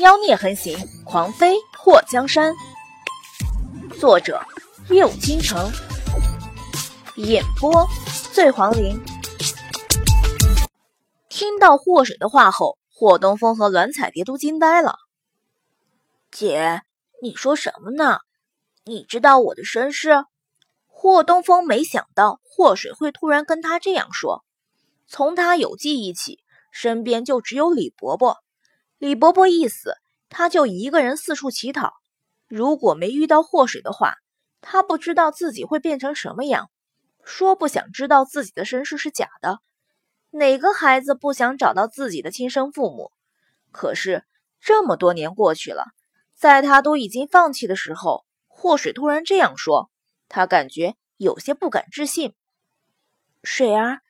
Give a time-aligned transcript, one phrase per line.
[0.00, 2.54] 妖孽横行，狂飞破江山。
[3.98, 4.40] 作者：
[4.88, 5.70] 六倾城，
[7.16, 7.86] 演播：
[8.32, 8.98] 醉黄林。
[11.28, 14.96] 听到祸水的话后，霍东风和栾彩蝶都惊呆了。
[16.30, 16.80] 姐，
[17.20, 18.20] 你说什么呢？
[18.84, 20.24] 你知道我的身世？
[20.86, 24.46] 霍东风没想到祸水会突然跟他这样说。
[25.06, 26.38] 从他有记忆起，
[26.72, 28.38] 身边就只有李伯伯。
[29.00, 29.96] 李伯伯一死，
[30.28, 31.94] 他就一个人四处乞讨。
[32.48, 34.16] 如果没遇到祸水的话，
[34.60, 36.70] 他不知道自己会变成什么样。
[37.24, 39.60] 说不想知道自己的身世是假的，
[40.32, 43.10] 哪个孩子不想找到自己的亲生父母？
[43.72, 44.26] 可是
[44.60, 45.86] 这么多年过去了，
[46.34, 49.90] 在他都已经放弃的时候，祸水突然这样说，
[50.28, 52.34] 他感觉有些不敢置信。
[53.42, 54.02] 水儿，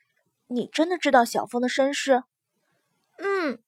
[0.48, 2.24] 你真的知道小峰的身世？
[3.18, 3.62] 嗯。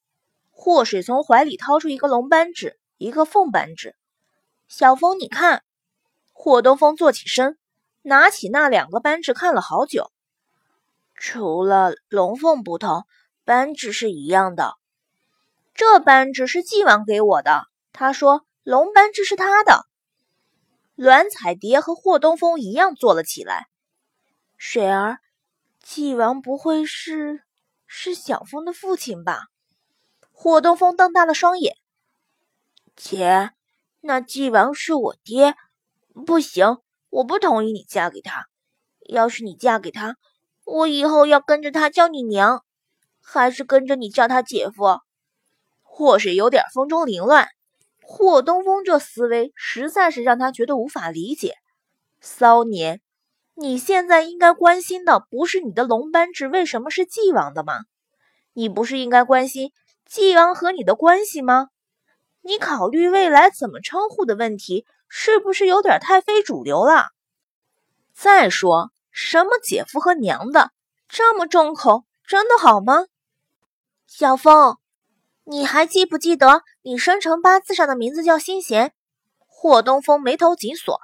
[0.63, 3.97] 祸水从怀里掏出一个龙扳指，一个凤扳指。
[4.69, 5.65] 小风，你看。
[6.33, 7.59] 霍东风坐起身，
[8.03, 10.13] 拿起那两个扳指看了好久。
[11.17, 13.03] 除了龙凤不同，
[13.45, 14.75] 扳指是一样的。
[15.75, 19.85] 这扳指是纪王给我的，他说龙扳指是他的。
[20.95, 23.67] 栾彩蝶和霍东风一样坐了起来。
[24.57, 25.19] 水儿，
[25.83, 27.43] 纪王不会是
[27.89, 29.49] 是小风的父亲吧？
[30.33, 31.77] 霍东风瞪大了双眼，
[32.97, 33.51] 姐，
[34.01, 35.55] 那纪王是我爹，
[36.27, 36.79] 不行，
[37.11, 38.47] 我不同意你嫁给他。
[39.09, 40.17] 要是你嫁给他，
[40.65, 42.65] 我以后要跟着他叫你娘，
[43.21, 45.01] 还是跟着你叫他姐夫？
[45.83, 47.49] 霍水有点风中凌乱，
[48.03, 51.55] 霍东风这思维实在是让他觉得无法理解。
[52.21, 53.01] 骚年，
[53.55, 57.81] 你现在应该关心的不是你的龙班制为什么是纪王的吗？
[58.55, 59.73] 你不是应该关心？
[60.13, 61.69] 纪王和你的关系吗？
[62.43, 67.07] 你考虑未来怎么称呼的问题，是不是有点太非主流了？
[68.13, 70.71] 再说什么姐夫和娘的，
[71.09, 73.07] 这么重口，真的好吗？
[74.07, 74.77] 小风，
[75.45, 78.93] 你还记不记得你生辰八字上的名字叫新贤？
[79.47, 81.01] 霍东风眉头紧锁，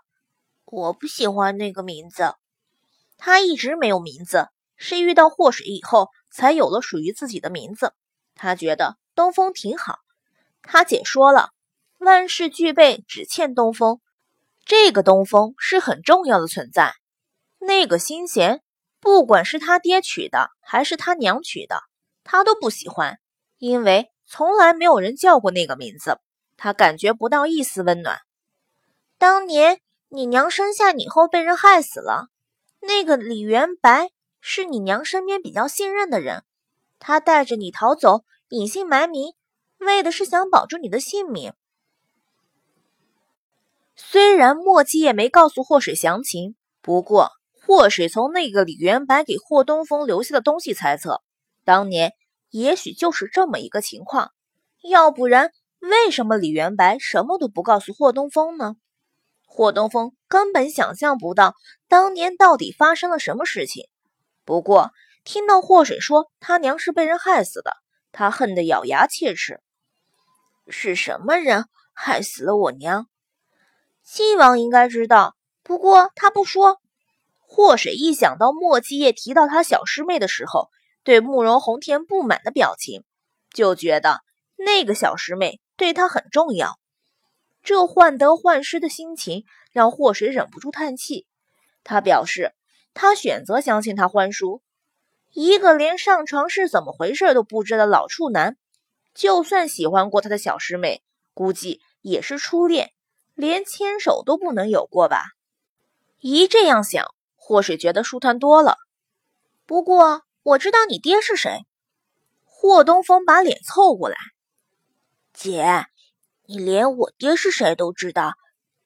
[0.67, 2.35] 我不喜欢那个名字。
[3.17, 7.95] 他一直没有名字，是遇到祸水以后才有了属于自己的名字。
[8.39, 9.99] 他觉得东风挺好，
[10.63, 11.51] 他姐说了，
[11.99, 14.01] 万事俱备，只欠东风。
[14.65, 16.95] 这个东风是很重要的存在。
[17.59, 18.63] 那个心弦，
[19.01, 21.83] 不管是他爹取的还是他娘取的，
[22.23, 23.19] 他都不喜欢，
[23.59, 26.21] 因为从来没有人叫过那个名字，
[26.57, 28.21] 他感觉不到一丝温暖。
[29.19, 32.29] 当年你娘生下你后被人害死了，
[32.81, 34.11] 那个李元白
[34.41, 36.45] 是你娘身边比较信任的人。
[36.99, 39.33] 他带着你逃走，隐姓埋名，
[39.79, 41.53] 为的是想保住你的性命。
[43.95, 51.23] 虽然莫七也没告诉祸水详情，不过祸水从那个李元白给霍东风留下的东西猜测，
[51.65, 52.13] 当年
[52.51, 54.33] 也许就是这么一个情况。
[54.83, 58.77] 要不然，为什么李元白什么都不告诉霍东风呢？
[59.45, 61.55] 霍东风根本想象不到
[61.89, 63.89] 当年到底发生了什么事情。
[64.45, 64.93] 不过，
[65.31, 67.77] 听到祸水说他娘是被人害死的，
[68.13, 69.61] 他恨得咬牙切齿。
[70.69, 73.09] 是什么人害死了我娘？
[74.03, 76.81] 纪王应该知道，不过他不说。
[77.41, 80.71] 祸水一想到莫七夜提到他小师妹的时候
[81.05, 83.05] 对慕容红天不满的表情，
[83.53, 84.23] 就觉得
[84.57, 86.79] 那个小师妹对他很重要。
[87.63, 91.27] 这患得患失的心情让祸水忍不住叹气。
[91.85, 92.55] 他表示，
[92.95, 94.63] 他选择相信他欢叔。
[95.33, 98.57] 一个连上床是怎么回事都不知的老处男，
[99.15, 101.03] 就算喜欢过他的小师妹，
[101.35, 102.93] 估计也是初恋，
[103.35, 105.23] 连牵手都不能有过吧？
[106.21, 108.77] 一这样想，祸水觉得舒坦多了。
[109.67, 111.65] 不过我知道你爹是谁。
[112.45, 114.17] 霍东风把脸凑过来，
[115.33, 115.87] 姐，
[116.47, 118.33] 你连我爹是谁都知道，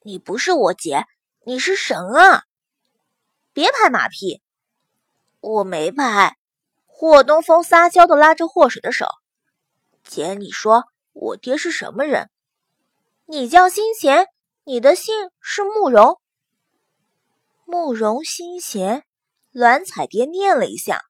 [0.03, 1.07] 你不是我姐，
[1.47, 2.45] 你是神啊！
[3.55, 4.43] 别拍马屁。
[5.43, 6.37] 我没拍，
[6.87, 9.09] 霍东风撒娇的拉着霍水的手。
[10.05, 12.31] 姐，你说我爹是什么人？
[13.27, 14.29] 你叫新贤，
[14.63, 16.21] 你的姓是慕容。
[17.65, 19.05] 慕容新贤，
[19.51, 21.03] 栾彩蝶念了一下，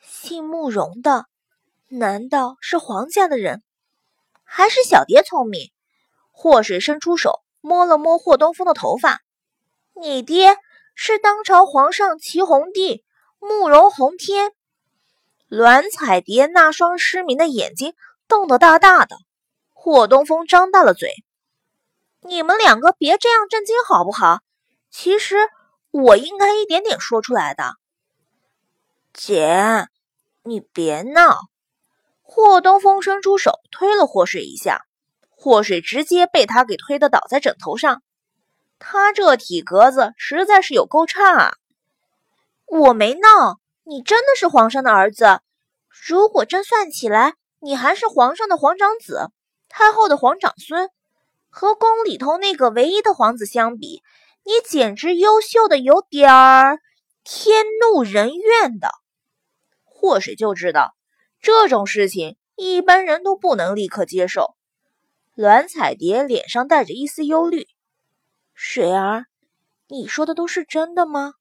[0.00, 1.26] 姓慕容的，
[1.88, 3.62] 难道是皇家的人？
[4.42, 5.70] 还是小蝶聪明？
[6.30, 9.20] 霍水伸出手摸了摸霍东风的头发。
[9.92, 10.56] 你爹
[10.94, 13.04] 是当朝皇上齐弘帝。
[13.40, 14.52] 慕容宏天，
[15.48, 17.94] 栾彩蝶那双失明的眼睛
[18.28, 19.16] 瞪得大大的。
[19.72, 21.10] 霍东风张大了嘴
[22.20, 24.40] ：“你们两个别这样震惊好不好？
[24.90, 25.36] 其实
[25.90, 27.72] 我应该一点点说出来的。”
[29.14, 29.88] 姐，
[30.42, 31.38] 你别闹！
[32.22, 34.84] 霍东风伸出手推了霍水一下，
[35.30, 38.02] 霍水直接被他给推得倒在枕头上。
[38.78, 41.54] 他这体格子实在是有够差啊！
[42.70, 45.40] 我没闹，你真的是皇上的儿子。
[45.88, 49.30] 如果真算起来，你还是皇上的皇长子，
[49.68, 50.88] 太后的皇长孙。
[51.48, 54.04] 和宫里头那个唯一的皇子相比，
[54.44, 56.78] 你简直优秀的有点儿
[57.24, 58.92] 天怒人怨的。
[59.84, 60.94] 祸水就知道
[61.40, 64.54] 这种事情一般人都不能立刻接受。
[65.34, 67.66] 栾彩蝶脸上带着一丝忧虑
[68.54, 69.26] ：“水儿，
[69.88, 71.34] 你说的都是真的吗？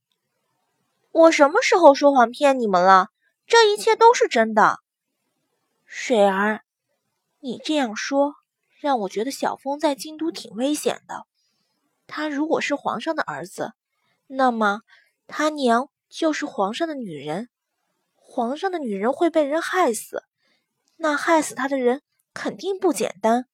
[1.19, 3.09] 我什么时候说谎骗你们了？
[3.45, 4.79] 这一切都是真的。”
[5.85, 6.61] 水儿，
[7.41, 8.35] 你这样说
[8.79, 11.25] 让我觉得小峰在京都挺危险的。
[12.07, 13.73] 他如果是皇上的儿子，
[14.27, 14.79] 那么
[15.27, 17.49] 他娘就是皇上的女人。
[18.15, 20.23] 皇上的女人会被人害死，
[20.95, 22.01] 那害死他的人
[22.33, 23.45] 肯定不简单。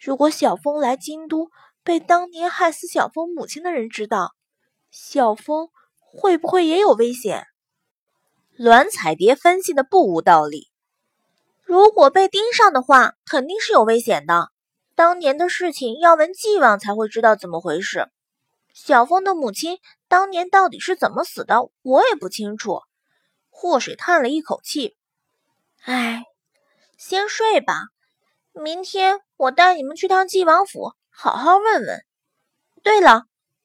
[0.00, 1.50] 如果小峰来京都
[1.84, 4.34] 被当年害死小峰母亲的人知道，
[4.90, 5.68] 小峰
[6.14, 7.46] 会不会也有危险？
[8.56, 10.68] 栾彩蝶分析的不无道理。
[11.62, 14.50] 如果被盯上的话，肯定是有危险的。
[14.94, 18.08] 当年的事情要问纪王才会知道怎么回事。
[18.74, 22.82] 小峰的母亲当年到底是怎么死的，我也不清楚。
[23.48, 24.96] 祸水叹了一口气
[25.84, 26.24] ：“哎，
[26.98, 27.74] 先睡吧。
[28.52, 32.04] 明天我带你们去趟纪王府，好好问问。
[32.82, 33.24] 对了，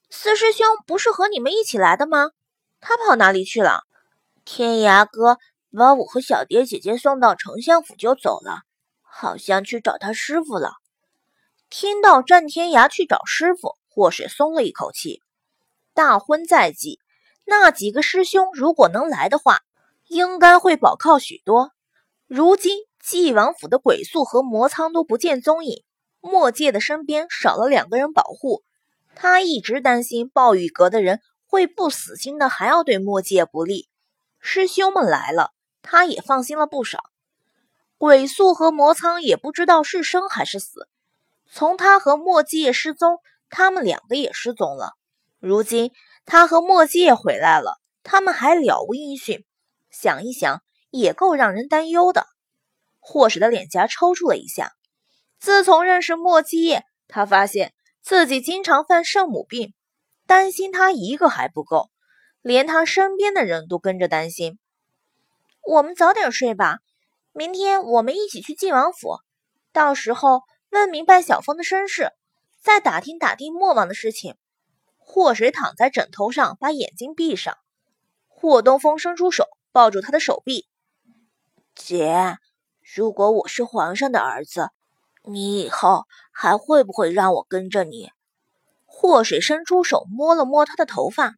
[0.09, 2.31] 四师兄不是和你们一起来的吗？
[2.79, 3.81] 他跑哪里去了？
[4.45, 5.37] 天涯哥
[5.77, 8.61] 把我和小蝶姐姐送到丞相府就走了，
[9.01, 10.73] 好像去找他师傅了。”
[11.69, 15.21] 听到战天涯去找师傅，祸水松了一口气。
[15.93, 16.99] 大婚在即，
[17.45, 19.61] 那几个师兄如果能来的话。
[20.09, 21.73] 应该会保靠许多。
[22.27, 25.83] 如今纪王府的鬼宿和魔苍都不见踪影，
[26.21, 28.63] 墨界的身边少了两个人保护，
[29.15, 33.89] 他一直担心暴雨阁的人会不死心的还要对墨界不利。
[34.39, 35.51] 师兄们来了，
[35.81, 36.99] 他也放心了不少。
[37.97, 40.87] 鬼宿和魔苍也不知道是生还是死。
[41.51, 44.91] 从他和墨界失踪，他们两个也失踪了。
[45.39, 45.91] 如今
[46.25, 49.45] 他和墨界回来了，他们还了无音讯。
[49.89, 50.61] 想一想，
[50.91, 52.27] 也够让人担忧的。
[52.99, 54.73] 霍水的脸颊抽搐了一下。
[55.39, 59.73] 自从认识莫基叶，他发现自己经常犯圣母病，
[60.27, 61.89] 担心他一个还不够，
[62.43, 64.59] 连他身边的人都跟着担心。
[65.63, 66.77] 我们早点睡吧，
[67.33, 69.17] 明天我们一起去晋王府，
[69.71, 72.11] 到时候问明白小峰的身世，
[72.61, 74.35] 再打听打听莫王的事情。
[74.97, 77.57] 霍水躺在枕头上，把眼睛闭上。
[78.27, 79.47] 霍东风伸出手。
[79.73, 80.65] 抱住他的手臂，
[81.75, 82.37] 姐，
[82.95, 84.71] 如果我是皇上的儿子，
[85.23, 88.09] 你以后还会不会让我跟着你？
[88.99, 91.35] 祸水伸出手摸了摸他的头发，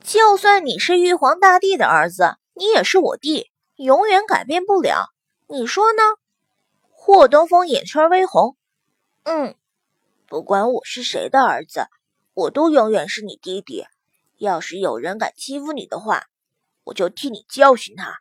[0.00, 5.08] 就算你是玉皇大帝的儿子，你也是我弟，永远改变不了。
[5.48, 6.02] 你说呢？
[6.88, 8.56] 霍东风眼圈微红，
[9.24, 9.56] 嗯，
[10.28, 11.88] 不管我是谁的儿子，
[12.32, 13.84] 我都永远是你弟弟。
[14.38, 16.26] 要是有人敢欺负你的话，
[16.84, 18.20] 我就替你教训他，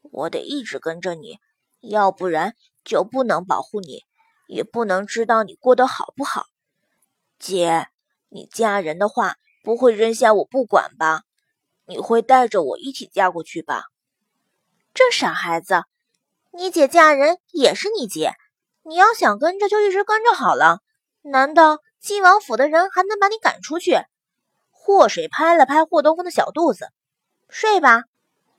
[0.00, 1.40] 我得一直跟着你，
[1.80, 2.54] 要不然
[2.86, 4.04] 就不能保护你，
[4.46, 6.46] 也不能知道你过得好不好。
[7.42, 7.88] 姐，
[8.28, 9.34] 你嫁人的话
[9.64, 11.22] 不会扔下我不管吧？
[11.86, 13.86] 你会带着我一起嫁过去吧？
[14.94, 15.82] 这傻孩子，
[16.52, 18.34] 你姐嫁人也是你姐，
[18.84, 20.82] 你要想跟着就一直跟着好了。
[21.22, 24.04] 难道晋王府的人还能把你赶出去？
[24.70, 26.90] 祸水拍了拍霍东风的小肚子。
[27.48, 28.04] 睡吧，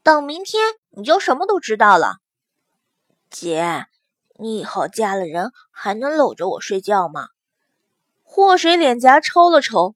[0.03, 2.17] 等明天你就什么都知道了。
[3.29, 3.85] 姐，
[4.37, 7.29] 你以后嫁了人还能搂着我睡觉吗？
[8.35, 9.93] 祸水脸颊抽了抽，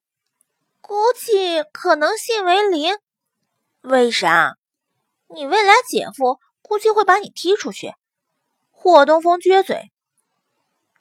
[0.80, 2.96] 估计可能性为零。
[3.82, 4.58] 为啥？
[5.28, 7.96] 你未来姐夫估计会把你踢出去。
[8.70, 9.92] 霍东风撅嘴，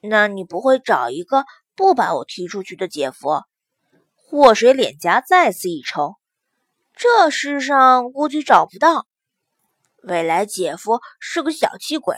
[0.01, 3.43] 那你不会找一个不把我踢出去的姐夫？
[4.15, 6.15] 祸水脸颊再次一抽。
[6.95, 9.07] 这世上估计找不到，
[10.03, 12.17] 未来姐夫是个小气鬼。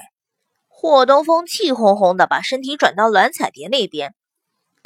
[0.69, 4.15] 霍东风气哄哄的把身体转到栾彩蝶那边。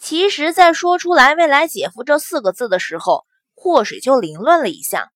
[0.04, 5.12] 其实，在说出来“未来姐夫”这四个字的时候，霍水就凌乱了一下。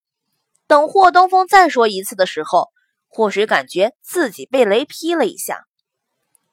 [0.69, 2.69] 等霍东风再说一次的时候，
[3.09, 5.65] 霍水感觉自己被雷劈了一下。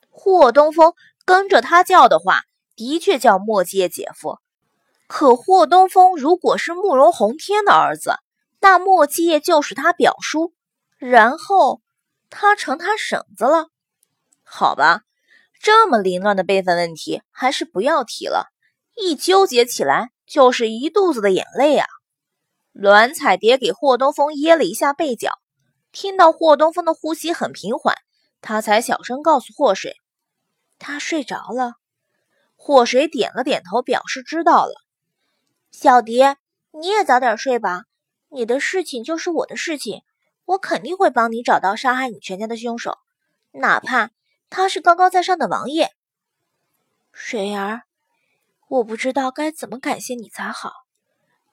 [0.10, 0.94] 霍东风
[1.25, 2.42] 跟着他叫的话，
[2.75, 4.40] 的确叫莫继业姐夫。
[5.06, 8.16] 可霍东风如果是慕容宏天的儿子，
[8.60, 10.56] 那莫继业就是他表叔，
[10.98, 11.82] 然后
[12.32, 13.68] 他成他婶子了。
[14.44, 15.02] 好吧，
[15.63, 18.51] 这么凌乱的辈分问题，还是不要提了。
[18.98, 21.88] 一纠结起来，就是一肚子的眼泪啊！
[22.74, 25.32] 栾彩蝶给霍东风掖了一下被角，
[25.93, 27.96] 听到霍东风的呼吸很平缓，
[28.41, 29.96] 他才小声告诉霍水
[30.79, 31.75] ：“他睡着了。”
[32.58, 34.74] 霍水点了点头，表示知道了。
[35.72, 36.36] 小蝶，
[36.72, 37.84] 你也早点睡吧。
[38.27, 40.01] 你的事情就是我的事情，
[40.43, 42.98] 我肯定会帮你找到杀害你全家的凶手，
[43.51, 44.12] 哪怕
[44.56, 45.90] 他是高高在上的王爷。
[47.12, 47.82] 水儿，
[48.68, 50.72] 我不知道该怎么感谢你才好。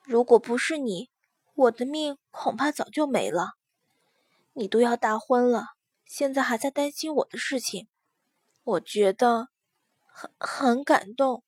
[0.05, 1.09] 如果不是你，
[1.55, 3.53] 我的命恐怕早就没了。
[4.53, 5.65] 你都要大婚了，
[6.05, 7.89] 现在还在担心我的事情，
[8.65, 9.49] 我觉得
[10.05, 11.43] 很很感动。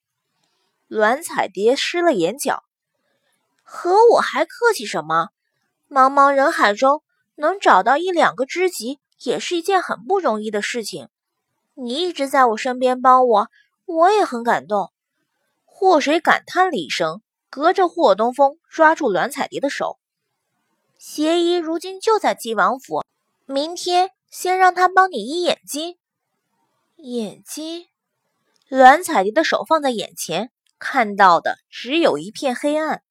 [0.88, 2.64] 栾彩蝶湿了眼角，
[3.62, 5.28] 和我还客气什么？
[5.90, 7.02] 茫茫人海中
[7.34, 11.10] 能找到一两个知己，也是一件很不容易的事情。
[11.74, 13.48] 你一直在我身边帮我，
[13.86, 14.92] 我也很感动。
[15.64, 17.22] 祸水感叹了一声。
[17.54, 19.98] 隔着霍东风抓住栾彩蝶的手，
[20.96, 23.04] 邪医如今就在晋王府，
[23.44, 25.98] 明天先让他帮你医眼睛。
[26.96, 27.88] 眼睛，
[28.70, 33.02] 栾彩蝶的手放在眼前，看到的只有一片黑暗。